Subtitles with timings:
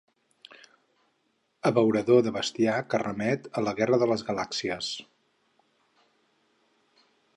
[1.69, 4.89] Abeurador de bestiar que remet a La guerra de les galàxies.